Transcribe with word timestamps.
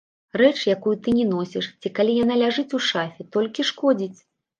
Рэч, 0.41 0.55
якую 0.75 0.93
ты 1.07 1.11
не 1.17 1.25
носіш, 1.33 1.67
ці 1.81 1.91
калі 1.99 2.15
яна 2.23 2.37
ляжыць 2.45 2.65
у 2.79 2.81
шафе, 2.87 3.27
толькі 3.37 3.67
шкодзіць. 3.73 4.19